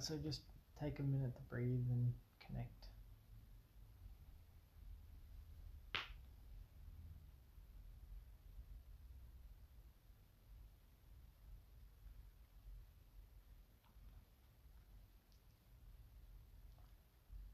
[0.00, 0.40] so just
[0.82, 2.12] take a minute to breathe and
[2.46, 2.86] connect.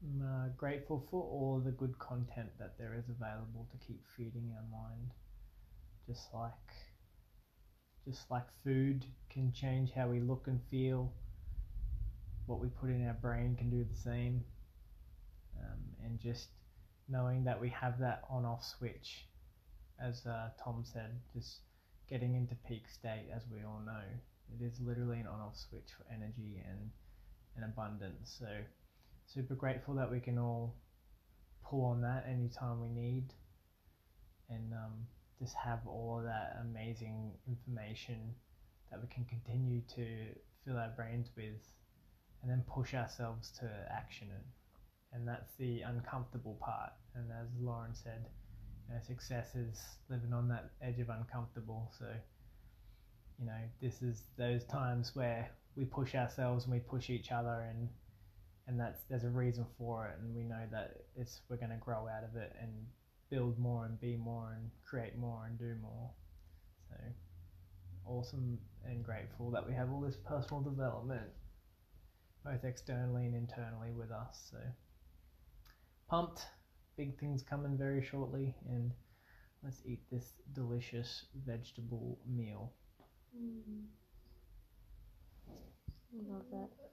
[0.03, 4.53] I'm uh, grateful for all the good content that there is available to keep feeding
[4.55, 5.11] our mind.
[6.07, 6.53] Just like
[8.07, 11.11] just like food can change how we look and feel,
[12.47, 14.43] what we put in our brain can do the same.
[15.59, 16.47] Um, and just
[17.07, 19.27] knowing that we have that on off switch,
[20.03, 21.59] as uh, Tom said, just
[22.09, 24.01] getting into peak state, as we all know,
[24.53, 26.89] it is literally an on off switch for energy and,
[27.55, 28.37] and abundance.
[28.39, 28.47] So,
[29.25, 30.75] super grateful that we can all
[31.65, 33.33] pull on that anytime we need
[34.49, 35.05] and um,
[35.39, 38.33] just have all of that amazing information
[38.89, 40.05] that we can continue to
[40.65, 41.61] fill our brains with
[42.47, 44.45] and then push ourselves to action it.
[45.13, 46.91] And that's the uncomfortable part.
[47.13, 48.25] And as Lauren said,
[48.87, 51.91] you know, success is living on that edge of uncomfortable.
[51.99, 52.05] So,
[53.37, 57.65] you know, this is those times where we push ourselves and we push each other
[57.69, 57.89] and
[58.67, 61.77] and that's there's a reason for it and we know that it's we're going to
[61.77, 62.71] grow out of it and
[63.29, 66.09] build more and be more and create more and do more
[66.89, 66.95] so
[68.05, 71.29] awesome and grateful that we have all this personal development
[72.47, 74.57] both externally and internally with us so
[76.09, 76.45] pumped
[76.97, 78.91] big things coming very shortly and
[79.63, 82.73] let's eat this delicious vegetable meal
[83.35, 83.87] Mm.
[86.27, 86.86] Love that.